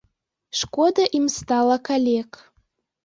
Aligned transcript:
Шкода 0.59 1.05
ім 1.19 1.25
стала 1.35 1.77
калек. 1.91 2.31